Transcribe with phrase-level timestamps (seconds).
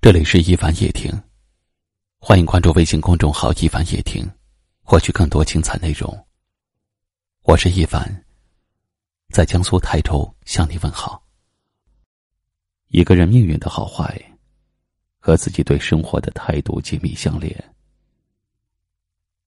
[0.00, 1.12] 这里是一凡夜听，
[2.20, 4.24] 欢迎关注微信公众号“一凡夜听”，
[4.80, 6.26] 获取更多精彩内容。
[7.42, 8.24] 我是一凡，
[9.30, 11.20] 在江苏泰州向你问好。
[12.86, 14.16] 一个人命运的好坏，
[15.18, 17.52] 和自己对生活的态度紧密相连。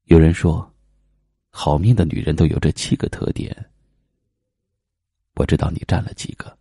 [0.04, 0.70] 有人说，
[1.49, 3.55] 好命的女人都有这七个特点，
[5.36, 6.57] 我知道你占了几个。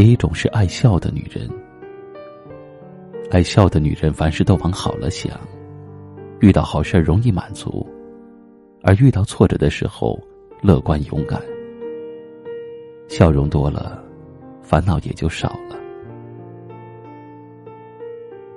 [0.00, 1.46] 第一种是爱笑的女人，
[3.30, 5.38] 爱笑的女人凡事都往好了想，
[6.40, 7.86] 遇到好事容易满足，
[8.82, 10.18] 而遇到挫折的时候
[10.62, 11.38] 乐观勇敢，
[13.08, 14.02] 笑容多了，
[14.62, 15.76] 烦恼也就少了。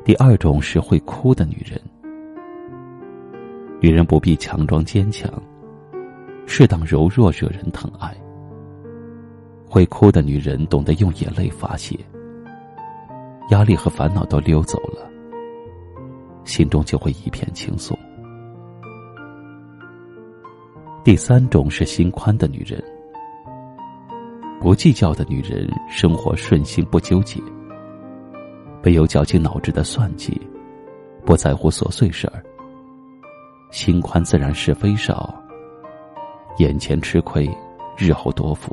[0.06, 1.78] 第二种是会哭的女人，
[3.82, 5.30] 女人不必强装坚强，
[6.46, 8.16] 适当柔弱惹人疼爱。
[9.74, 11.98] 会哭的女人懂得用眼泪发泄，
[13.50, 15.10] 压力和烦恼都溜走了，
[16.44, 17.98] 心中就会一片轻松。
[21.04, 22.80] 第三种是心宽的女人，
[24.62, 27.42] 不计较的女人，生活顺心不纠结，
[28.84, 30.40] 没有绞尽脑汁的算计，
[31.26, 32.44] 不在乎琐碎事儿，
[33.72, 35.34] 心宽自然是非少，
[36.60, 37.50] 眼前吃亏，
[37.98, 38.72] 日后多福。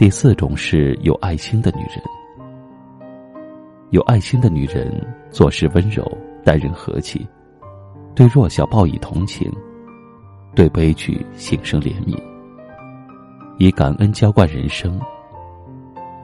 [0.00, 2.02] 第四种是有爱心的女人，
[3.90, 4.90] 有爱心的女人
[5.30, 6.02] 做事温柔，
[6.42, 7.28] 待人和气，
[8.14, 9.52] 对弱小报以同情，
[10.54, 12.18] 对悲剧心生怜悯，
[13.58, 14.98] 以感恩浇灌人生，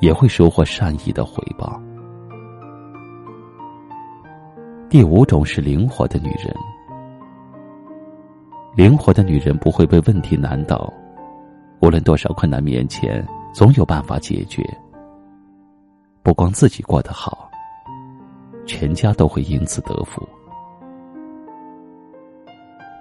[0.01, 1.79] 也会收获善意的回报。
[4.89, 6.57] 第五种是灵活的女人，
[8.75, 10.91] 灵活的女人不会被问题难倒，
[11.81, 13.23] 无论多少困难面前。
[13.57, 14.63] 总有办法解决。
[16.23, 17.51] 不光自己过得好，
[18.67, 20.29] 全家都会因此得福。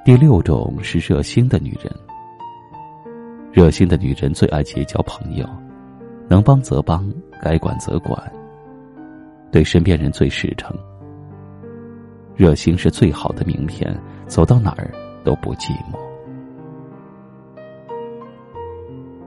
[0.05, 1.93] 第六种是热心的女人。
[3.51, 5.45] 热心的女人最爱结交朋友，
[6.29, 8.17] 能帮则帮，该管则管。
[9.51, 10.73] 对身边人最实诚。
[12.33, 13.93] 热心是最好的名片，
[14.25, 14.89] 走到哪儿
[15.25, 16.04] 都不寂寞。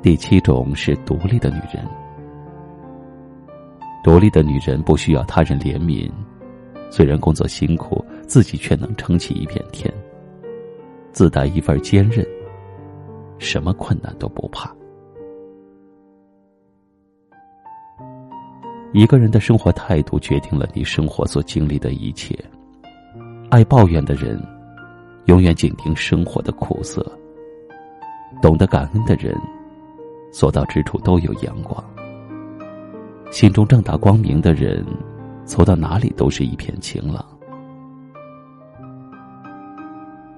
[0.01, 1.87] 第七种是独立的女人。
[4.05, 6.11] 独立的女人不需要他人怜悯，
[6.89, 9.93] 虽然工作辛苦，自己却能撑起一片天。
[11.11, 12.25] 自带一份坚韧，
[13.39, 14.73] 什么困难都不怕。
[18.93, 22.39] 一个人的生活态度决定了你生活所经历的一切。
[23.51, 24.41] 爱抱怨的人，
[25.27, 27.03] 永远紧盯生活的苦涩；
[28.41, 29.37] 懂得感恩的人。
[30.31, 31.83] 所到之处都有阳光，
[33.31, 34.85] 心中正大光明的人，
[35.45, 37.25] 走到哪里都是一片晴朗。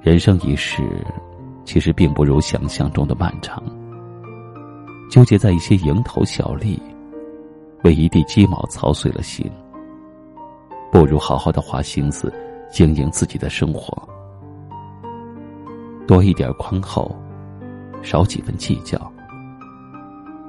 [0.00, 0.82] 人生一世，
[1.64, 3.62] 其实并不如想象中的漫长。
[5.10, 6.80] 纠结在一些蝇头小利，
[7.82, 9.50] 为一地鸡毛操碎了心。
[10.90, 12.32] 不如好好的花心思，
[12.70, 14.08] 经营自己的生活，
[16.06, 17.14] 多一点宽厚，
[18.02, 19.12] 少几分计较。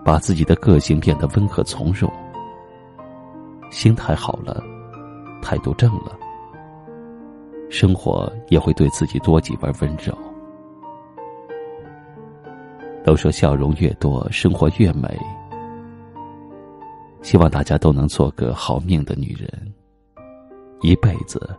[0.03, 2.11] 把自己的个性变得温和从容，
[3.69, 4.63] 心态好了，
[5.41, 6.17] 态度正了，
[7.69, 10.17] 生活也会对自己多几分温柔。
[13.03, 15.19] 都说笑容越多，生活越美。
[17.21, 19.73] 希望大家都能做个好命的女人，
[20.81, 21.55] 一辈子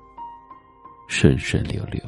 [1.07, 2.01] 顺顺溜溜。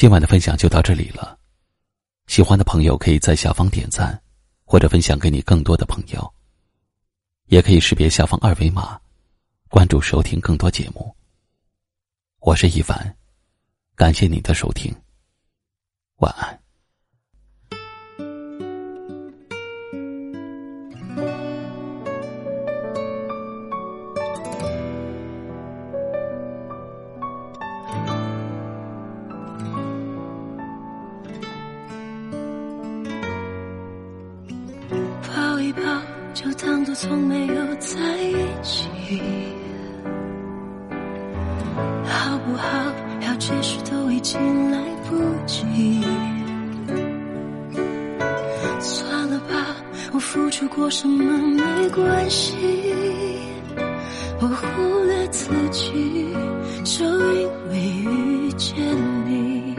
[0.00, 1.38] 今晚的分享就到这里了，
[2.26, 4.18] 喜欢的朋友可以在下方点赞，
[4.64, 6.34] 或者分享给你更多的朋友。
[7.48, 8.98] 也可以识别下方二维码，
[9.68, 11.14] 关注收听更多节目。
[12.38, 13.14] 我是一凡，
[13.94, 14.90] 感谢你的收听，
[16.16, 16.58] 晚安。
[36.42, 38.88] 就当作从没有在一起，
[42.06, 42.66] 好不好？
[43.20, 46.02] 要解释都已经来不及。
[48.78, 49.76] 算了吧，
[50.14, 52.56] 我付出过什么没关系。
[54.40, 56.34] 我忽略自己，
[56.84, 57.04] 就
[57.34, 58.74] 因为遇见
[59.26, 59.76] 你。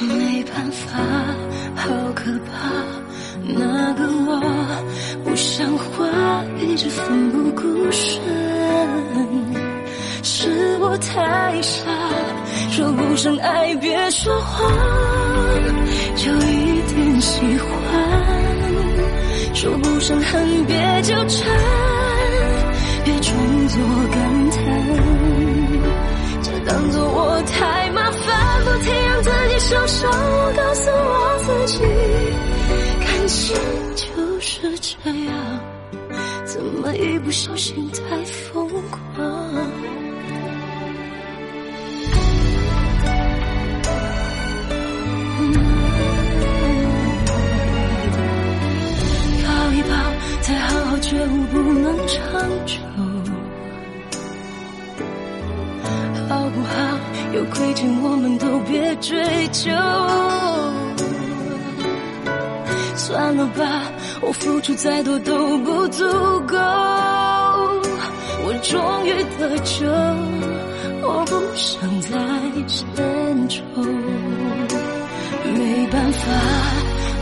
[0.00, 0.98] 没办法，
[1.76, 2.72] 好可怕，
[3.42, 4.40] 那个我
[13.16, 14.68] 说不上爱别说谎，
[16.16, 17.70] 就一点喜欢；
[19.54, 21.48] 说不上恨别纠缠，
[23.04, 23.78] 别装作
[24.10, 24.58] 感叹，
[26.42, 30.10] 就当作我太麻烦，不停让自己受伤。
[30.10, 31.84] 我告诉我自己，
[33.06, 33.56] 感情
[33.94, 35.60] 就是这样，
[36.44, 39.43] 怎么一不小心太疯狂？
[51.14, 52.16] 觉悟不能长
[52.66, 52.74] 久，
[56.28, 56.74] 好不好？
[57.32, 59.22] 有亏欠我们都别追
[59.52, 59.70] 究。
[62.96, 63.84] 算了吧，
[64.22, 66.04] 我付出再多都不足
[66.48, 66.56] 够。
[68.46, 69.86] 我终于得救，
[71.00, 72.10] 我不想再
[72.66, 73.62] 牵愁。
[75.54, 76.26] 没办法，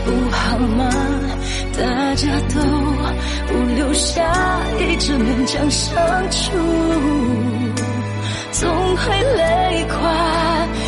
[0.05, 0.89] 不好吗？
[1.77, 2.61] 大家都。
[3.45, 4.23] 不留下，
[4.79, 5.93] 一直勉强相
[6.31, 6.51] 处，
[8.51, 9.03] 总会
[9.35, 9.95] 累垮。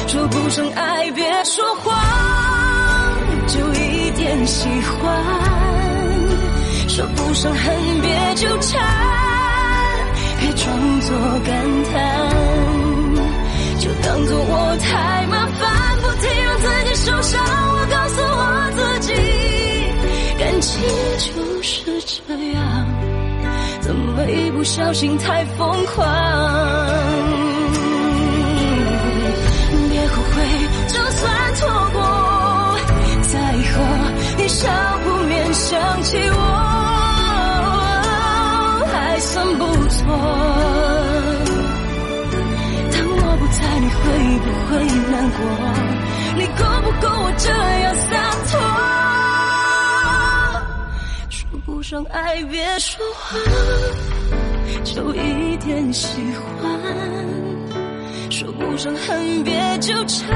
[0.07, 1.93] 说不上爱，别说谎，
[3.47, 5.13] 就一点喜欢；
[6.87, 8.81] 说不上恨，别纠缠，
[10.39, 10.65] 别装
[11.01, 11.09] 作
[11.45, 11.53] 感
[11.91, 11.95] 叹，
[13.79, 15.14] 就当作我太
[22.05, 22.13] 这
[22.53, 22.61] 样，
[23.81, 26.05] 怎么一不小心太疯狂？
[29.89, 30.35] 别后悔，
[30.87, 31.99] 就算错过，
[33.23, 33.81] 在以后
[34.37, 34.69] 你少
[35.03, 36.37] 不免想起我，
[38.93, 40.05] 还算不错。
[42.91, 44.03] 当我不在，你会
[44.43, 44.71] 不会
[45.11, 45.39] 难过？
[46.37, 47.74] 你够不够我这样
[51.87, 53.39] 说爱别说谎，
[54.83, 56.67] 就一点喜欢；
[58.31, 60.27] 说不上恨别纠缠，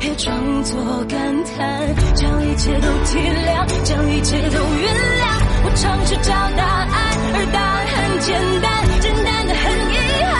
[0.00, 5.26] 别装作感叹，将一切都体谅，将一切都原谅。
[5.66, 6.88] 我尝试找答案，
[7.34, 9.62] 而答案很简单，简单的很
[9.92, 9.94] 遗
[10.24, 10.32] 憾。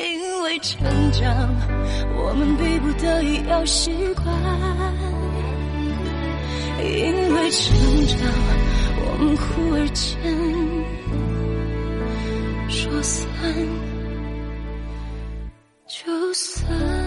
[0.00, 1.54] 因为成长，
[2.16, 4.24] 我们逼不得已要习惯。
[6.82, 8.18] 因为成长，
[8.98, 10.06] 我们忽而间
[12.68, 13.24] 说散
[15.86, 17.05] 就散。